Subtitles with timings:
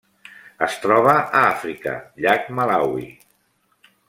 [0.67, 1.95] Es troba a Àfrica:
[2.25, 3.07] llac Malawi.